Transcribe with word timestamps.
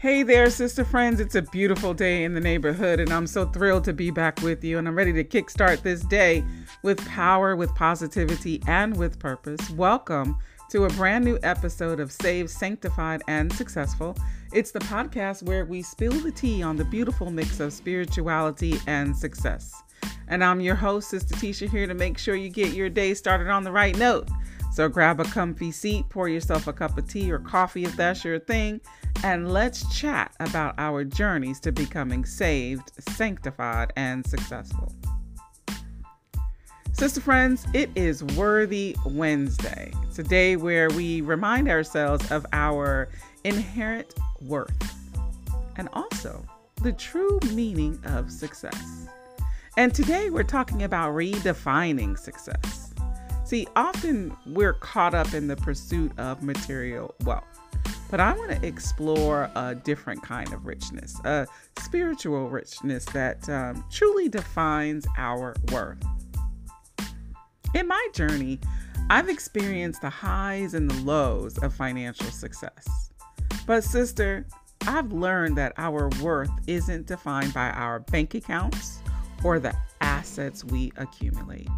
Hey 0.00 0.22
there, 0.22 0.48
sister 0.48 0.84
friends. 0.84 1.18
It's 1.18 1.34
a 1.34 1.42
beautiful 1.42 1.92
day 1.92 2.22
in 2.22 2.32
the 2.32 2.40
neighborhood, 2.40 3.00
and 3.00 3.12
I'm 3.12 3.26
so 3.26 3.46
thrilled 3.46 3.82
to 3.82 3.92
be 3.92 4.12
back 4.12 4.40
with 4.42 4.62
you. 4.62 4.78
And 4.78 4.86
I'm 4.86 4.94
ready 4.94 5.12
to 5.12 5.24
kickstart 5.24 5.82
this 5.82 6.02
day 6.02 6.44
with 6.84 7.04
power, 7.08 7.56
with 7.56 7.74
positivity, 7.74 8.62
and 8.68 8.96
with 8.96 9.18
purpose. 9.18 9.68
Welcome 9.70 10.38
to 10.70 10.84
a 10.84 10.88
brand 10.90 11.24
new 11.24 11.36
episode 11.42 11.98
of 11.98 12.12
Saved, 12.12 12.48
Sanctified, 12.48 13.22
and 13.26 13.52
Successful. 13.52 14.16
It's 14.52 14.70
the 14.70 14.78
podcast 14.78 15.42
where 15.42 15.64
we 15.64 15.82
spill 15.82 16.12
the 16.12 16.30
tea 16.30 16.62
on 16.62 16.76
the 16.76 16.84
beautiful 16.84 17.32
mix 17.32 17.58
of 17.58 17.72
spirituality 17.72 18.78
and 18.86 19.16
success. 19.16 19.82
And 20.28 20.44
I'm 20.44 20.60
your 20.60 20.76
host, 20.76 21.10
Sister 21.10 21.34
Tisha, 21.34 21.68
here 21.68 21.88
to 21.88 21.94
make 21.94 22.18
sure 22.18 22.36
you 22.36 22.50
get 22.50 22.72
your 22.72 22.88
day 22.88 23.14
started 23.14 23.48
on 23.48 23.64
the 23.64 23.72
right 23.72 23.98
note. 23.98 24.28
So 24.70 24.88
grab 24.88 25.18
a 25.18 25.24
comfy 25.24 25.72
seat, 25.72 26.08
pour 26.08 26.28
yourself 26.28 26.68
a 26.68 26.72
cup 26.72 26.96
of 26.96 27.08
tea 27.08 27.32
or 27.32 27.40
coffee 27.40 27.84
if 27.84 27.96
that's 27.96 28.22
your 28.22 28.38
thing, 28.38 28.80
and 29.24 29.52
let's 29.52 29.96
chat 29.96 30.32
about 30.40 30.74
our 30.78 31.04
journeys 31.04 31.60
to 31.60 31.72
becoming 31.72 32.24
saved, 32.24 32.92
sanctified, 33.10 33.92
and 33.96 34.26
successful. 34.26 34.92
Sister 36.92 37.20
friends, 37.20 37.66
it 37.74 37.90
is 37.94 38.24
Worthy 38.24 38.96
Wednesday. 39.04 39.92
It's 40.04 40.18
a 40.18 40.24
day 40.24 40.56
where 40.56 40.88
we 40.90 41.20
remind 41.20 41.68
ourselves 41.68 42.30
of 42.30 42.44
our 42.52 43.08
inherent 43.44 44.14
worth 44.40 44.94
and 45.76 45.88
also 45.92 46.44
the 46.82 46.92
true 46.92 47.38
meaning 47.52 48.00
of 48.04 48.30
success. 48.30 49.06
And 49.76 49.94
today 49.94 50.30
we're 50.30 50.42
talking 50.42 50.82
about 50.82 51.14
redefining 51.14 52.18
success. 52.18 52.92
See, 53.44 53.66
often 53.76 54.36
we're 54.46 54.74
caught 54.74 55.14
up 55.14 55.34
in 55.34 55.46
the 55.46 55.56
pursuit 55.56 56.12
of 56.18 56.42
material 56.42 57.14
wealth, 57.24 57.57
but 58.10 58.20
I 58.20 58.32
want 58.32 58.50
to 58.50 58.66
explore 58.66 59.50
a 59.54 59.74
different 59.74 60.22
kind 60.22 60.52
of 60.52 60.66
richness, 60.66 61.18
a 61.24 61.46
spiritual 61.78 62.48
richness 62.48 63.04
that 63.06 63.48
um, 63.48 63.84
truly 63.90 64.28
defines 64.28 65.06
our 65.16 65.54
worth. 65.70 66.02
In 67.74 67.86
my 67.86 68.08
journey, 68.14 68.58
I've 69.10 69.28
experienced 69.28 70.00
the 70.00 70.10
highs 70.10 70.74
and 70.74 70.90
the 70.90 71.02
lows 71.04 71.58
of 71.58 71.74
financial 71.74 72.26
success. 72.26 73.10
But, 73.66 73.84
sister, 73.84 74.46
I've 74.86 75.12
learned 75.12 75.56
that 75.58 75.74
our 75.76 76.08
worth 76.22 76.50
isn't 76.66 77.06
defined 77.06 77.52
by 77.52 77.70
our 77.70 78.00
bank 78.00 78.34
accounts 78.34 79.00
or 79.44 79.58
the 79.58 79.74
assets 80.00 80.64
we 80.64 80.92
accumulate. 80.96 81.68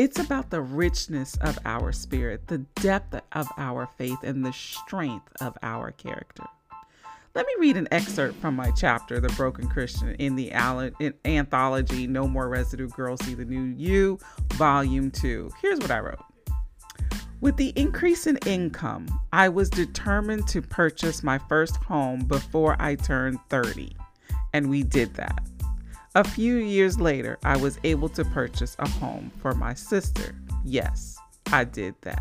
It's 0.00 0.18
about 0.18 0.48
the 0.48 0.62
richness 0.62 1.36
of 1.42 1.58
our 1.66 1.92
spirit, 1.92 2.46
the 2.46 2.64
depth 2.76 3.20
of 3.32 3.48
our 3.58 3.86
faith, 3.98 4.16
and 4.22 4.42
the 4.42 4.52
strength 4.54 5.30
of 5.42 5.58
our 5.62 5.90
character. 5.90 6.44
Let 7.34 7.44
me 7.44 7.52
read 7.58 7.76
an 7.76 7.86
excerpt 7.90 8.40
from 8.40 8.56
my 8.56 8.70
chapter, 8.70 9.20
The 9.20 9.28
Broken 9.34 9.68
Christian, 9.68 10.14
in 10.14 10.36
the 10.36 10.54
anthology 11.26 12.06
No 12.06 12.26
More 12.26 12.48
Residue 12.48 12.88
Girls 12.88 13.22
See 13.26 13.34
the 13.34 13.44
New 13.44 13.74
You, 13.76 14.18
Volume 14.54 15.10
2. 15.10 15.50
Here's 15.60 15.80
what 15.80 15.90
I 15.90 15.98
wrote. 15.98 16.24
With 17.42 17.58
the 17.58 17.74
increase 17.76 18.26
in 18.26 18.38
income, 18.46 19.06
I 19.34 19.50
was 19.50 19.68
determined 19.68 20.48
to 20.48 20.62
purchase 20.62 21.22
my 21.22 21.36
first 21.36 21.76
home 21.76 22.20
before 22.20 22.74
I 22.78 22.94
turned 22.94 23.38
30, 23.50 23.94
and 24.54 24.70
we 24.70 24.82
did 24.82 25.12
that. 25.16 25.46
A 26.16 26.24
few 26.24 26.56
years 26.56 26.98
later, 26.98 27.38
I 27.44 27.56
was 27.56 27.78
able 27.84 28.08
to 28.10 28.24
purchase 28.24 28.74
a 28.80 28.88
home 28.88 29.30
for 29.40 29.54
my 29.54 29.74
sister. 29.74 30.34
Yes, 30.64 31.16
I 31.52 31.62
did 31.62 31.94
that. 32.02 32.20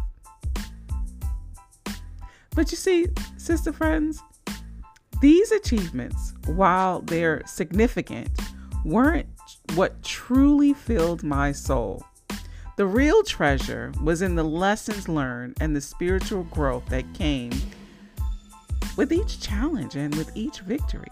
But 2.53 2.69
you 2.69 2.77
see, 2.77 3.07
sister 3.37 3.73
friends, 3.73 4.21
these 5.21 5.51
achievements, 5.51 6.35
while 6.45 7.01
they're 7.01 7.41
significant, 7.47 8.29
weren't 8.85 9.27
what 9.73 10.03
truly 10.03 10.73
filled 10.73 11.23
my 11.23 11.51
soul. 11.51 12.05
The 12.77 12.85
real 12.85 13.23
treasure 13.23 13.91
was 14.03 14.21
in 14.21 14.35
the 14.35 14.43
lessons 14.43 15.09
learned 15.09 15.57
and 15.59 15.75
the 15.75 15.81
spiritual 15.81 16.43
growth 16.43 16.85
that 16.89 17.11
came 17.15 17.51
with 18.95 19.11
each 19.11 19.41
challenge 19.41 19.95
and 19.95 20.13
with 20.13 20.31
each 20.35 20.59
victory. 20.59 21.11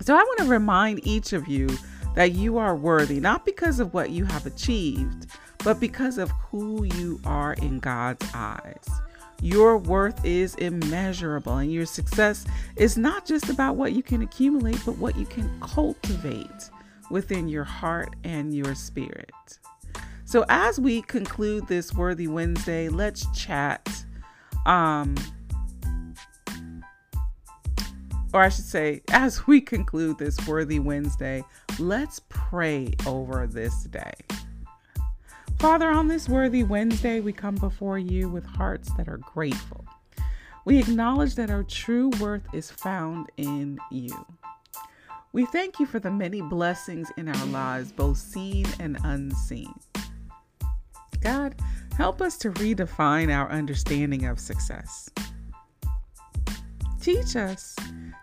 So 0.00 0.14
I 0.14 0.22
want 0.22 0.38
to 0.40 0.46
remind 0.46 1.06
each 1.06 1.32
of 1.32 1.48
you 1.48 1.68
that 2.14 2.32
you 2.32 2.58
are 2.58 2.76
worthy, 2.76 3.20
not 3.20 3.44
because 3.44 3.80
of 3.80 3.94
what 3.94 4.10
you 4.10 4.24
have 4.24 4.46
achieved, 4.46 5.26
but 5.64 5.80
because 5.80 6.18
of 6.18 6.30
who 6.30 6.84
you 6.84 7.20
are 7.24 7.54
in 7.54 7.78
God's 7.78 8.26
eyes. 8.34 8.88
Your 9.40 9.78
worth 9.78 10.24
is 10.24 10.54
immeasurable, 10.56 11.58
and 11.58 11.72
your 11.72 11.86
success 11.86 12.44
is 12.76 12.96
not 12.96 13.26
just 13.26 13.48
about 13.48 13.76
what 13.76 13.92
you 13.92 14.02
can 14.02 14.22
accumulate, 14.22 14.80
but 14.86 14.96
what 14.98 15.16
you 15.16 15.26
can 15.26 15.50
cultivate 15.60 16.70
within 17.10 17.48
your 17.48 17.64
heart 17.64 18.14
and 18.24 18.54
your 18.54 18.74
spirit. 18.74 19.58
So, 20.24 20.44
as 20.48 20.80
we 20.80 21.02
conclude 21.02 21.68
this 21.68 21.92
Worthy 21.92 22.28
Wednesday, 22.28 22.88
let's 22.88 23.26
chat 23.38 23.88
um, 24.66 25.14
or 28.34 28.42
I 28.42 28.48
should 28.48 28.64
say, 28.64 29.00
as 29.12 29.46
we 29.46 29.60
conclude 29.60 30.18
this 30.18 30.36
Worthy 30.46 30.80
Wednesday, 30.80 31.44
let's 31.78 32.20
pray 32.28 32.92
over 33.06 33.46
this 33.46 33.84
day. 33.84 34.12
Father, 35.60 35.88
on 35.88 36.08
this 36.08 36.28
Worthy 36.28 36.64
Wednesday, 36.64 37.20
we 37.20 37.32
come 37.32 37.54
before 37.54 37.96
you 37.96 38.28
with 38.28 38.44
hearts 38.44 38.92
that 38.96 39.08
are 39.08 39.18
grateful. 39.18 39.84
We 40.64 40.78
acknowledge 40.78 41.36
that 41.36 41.48
our 41.48 41.62
true 41.62 42.10
worth 42.20 42.42
is 42.52 42.72
found 42.72 43.30
in 43.36 43.78
you. 43.92 44.26
We 45.32 45.46
thank 45.46 45.78
you 45.78 45.86
for 45.86 46.00
the 46.00 46.10
many 46.10 46.42
blessings 46.42 47.12
in 47.16 47.28
our 47.28 47.46
lives, 47.46 47.92
both 47.92 48.18
seen 48.18 48.66
and 48.80 48.98
unseen. 49.04 49.72
God, 51.20 51.54
help 51.96 52.20
us 52.20 52.36
to 52.38 52.50
redefine 52.50 53.32
our 53.32 53.48
understanding 53.50 54.26
of 54.26 54.40
success. 54.40 55.08
Teach 57.04 57.36
us 57.36 57.76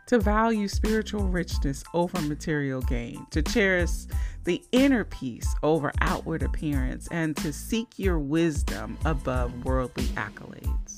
to 0.08 0.18
value 0.18 0.68
spiritual 0.68 1.28
richness 1.28 1.84
over 1.94 2.20
material 2.22 2.82
gain, 2.82 3.28
to 3.30 3.44
cherish 3.44 4.08
the 4.44 4.64
inner 4.72 5.04
peace 5.04 5.54
over 5.62 5.92
outward 6.02 6.42
appearance, 6.42 7.08
and 7.12 7.38
to 7.38 7.54
seek 7.54 8.00
your 8.00 8.18
wisdom 8.18 8.98
above 9.06 9.66
worldly 9.66 10.06
accolades. 10.16 10.98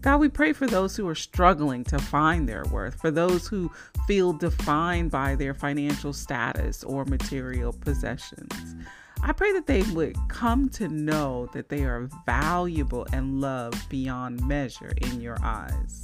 God, 0.00 0.18
we 0.18 0.28
pray 0.28 0.52
for 0.52 0.66
those 0.66 0.96
who 0.96 1.06
are 1.06 1.14
struggling 1.14 1.84
to 1.84 1.98
find 2.00 2.48
their 2.48 2.64
worth, 2.72 3.00
for 3.00 3.12
those 3.12 3.46
who 3.46 3.70
feel 4.08 4.32
defined 4.32 5.12
by 5.12 5.36
their 5.36 5.54
financial 5.54 6.12
status 6.12 6.82
or 6.82 7.04
material 7.04 7.72
possessions. 7.72 8.74
I 9.22 9.30
pray 9.30 9.52
that 9.52 9.68
they 9.68 9.82
would 9.92 10.16
come 10.28 10.68
to 10.70 10.88
know 10.88 11.48
that 11.52 11.68
they 11.68 11.84
are 11.84 12.08
valuable 12.26 13.06
and 13.12 13.40
loved 13.40 13.88
beyond 13.88 14.44
measure 14.44 14.90
in 15.02 15.20
your 15.20 15.36
eyes. 15.40 16.02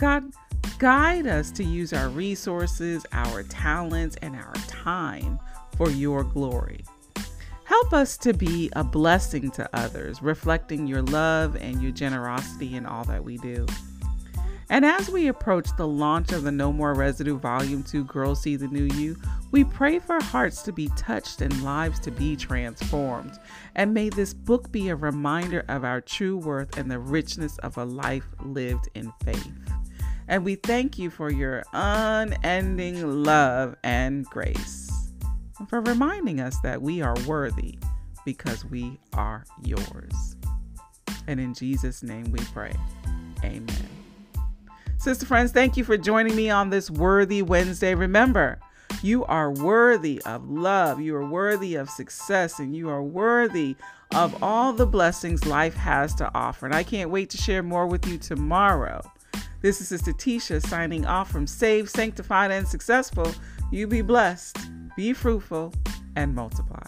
God, 0.00 0.32
guide 0.78 1.26
us 1.26 1.50
to 1.50 1.62
use 1.62 1.92
our 1.92 2.08
resources, 2.08 3.04
our 3.12 3.42
talents, 3.42 4.16
and 4.22 4.34
our 4.34 4.54
time 4.66 5.38
for 5.76 5.90
your 5.90 6.24
glory. 6.24 6.86
Help 7.64 7.92
us 7.92 8.16
to 8.16 8.32
be 8.32 8.70
a 8.76 8.82
blessing 8.82 9.50
to 9.50 9.68
others, 9.74 10.22
reflecting 10.22 10.86
your 10.86 11.02
love 11.02 11.54
and 11.56 11.82
your 11.82 11.92
generosity 11.92 12.76
in 12.76 12.86
all 12.86 13.04
that 13.04 13.22
we 13.22 13.36
do. 13.36 13.66
And 14.70 14.86
as 14.86 15.10
we 15.10 15.26
approach 15.26 15.68
the 15.76 15.86
launch 15.86 16.32
of 16.32 16.44
the 16.44 16.52
No 16.52 16.72
More 16.72 16.94
Residue 16.94 17.38
Volume 17.38 17.82
2 17.82 18.04
Girls 18.04 18.40
See 18.40 18.54
the 18.56 18.68
New 18.68 18.84
You, 18.94 19.16
we 19.50 19.64
pray 19.64 19.98
for 19.98 20.22
hearts 20.22 20.62
to 20.62 20.72
be 20.72 20.88
touched 20.96 21.40
and 21.40 21.64
lives 21.64 21.98
to 22.00 22.12
be 22.12 22.36
transformed. 22.36 23.36
And 23.74 23.92
may 23.92 24.08
this 24.08 24.32
book 24.32 24.70
be 24.70 24.88
a 24.88 24.96
reminder 24.96 25.64
of 25.68 25.84
our 25.84 26.00
true 26.00 26.36
worth 26.36 26.78
and 26.78 26.88
the 26.88 27.00
richness 27.00 27.58
of 27.58 27.76
a 27.76 27.84
life 27.84 28.28
lived 28.44 28.88
in 28.94 29.12
faith. 29.24 29.69
And 30.30 30.44
we 30.44 30.54
thank 30.54 30.96
you 30.96 31.10
for 31.10 31.28
your 31.28 31.64
unending 31.72 33.24
love 33.24 33.74
and 33.82 34.24
grace, 34.26 35.10
and 35.58 35.68
for 35.68 35.80
reminding 35.80 36.40
us 36.40 36.56
that 36.60 36.80
we 36.80 37.02
are 37.02 37.16
worthy 37.26 37.80
because 38.24 38.64
we 38.64 39.00
are 39.14 39.44
yours. 39.64 40.36
And 41.26 41.40
in 41.40 41.52
Jesus' 41.52 42.04
name 42.04 42.30
we 42.30 42.38
pray. 42.54 42.72
Amen. 43.42 43.88
Sister 44.98 45.26
friends, 45.26 45.50
thank 45.50 45.76
you 45.76 45.82
for 45.82 45.96
joining 45.96 46.36
me 46.36 46.48
on 46.48 46.70
this 46.70 46.92
Worthy 46.92 47.42
Wednesday. 47.42 47.96
Remember, 47.96 48.60
you 49.02 49.24
are 49.24 49.50
worthy 49.50 50.22
of 50.26 50.48
love, 50.48 51.00
you 51.00 51.16
are 51.16 51.26
worthy 51.26 51.74
of 51.74 51.90
success, 51.90 52.60
and 52.60 52.76
you 52.76 52.88
are 52.88 53.02
worthy 53.02 53.74
of 54.14 54.40
all 54.44 54.72
the 54.72 54.86
blessings 54.86 55.44
life 55.44 55.74
has 55.74 56.14
to 56.14 56.30
offer. 56.36 56.66
And 56.66 56.74
I 56.74 56.84
can't 56.84 57.10
wait 57.10 57.30
to 57.30 57.36
share 57.36 57.64
more 57.64 57.88
with 57.88 58.06
you 58.06 58.16
tomorrow. 58.16 59.02
This 59.62 59.82
is 59.82 59.88
Sister 59.88 60.12
Tisha 60.12 60.66
signing 60.66 61.04
off 61.04 61.30
from 61.30 61.46
Saved, 61.46 61.90
Sanctified, 61.90 62.50
and 62.50 62.66
Successful. 62.66 63.30
You 63.70 63.86
be 63.86 64.00
blessed, 64.00 64.56
be 64.96 65.12
fruitful, 65.12 65.74
and 66.16 66.34
multiply. 66.34 66.86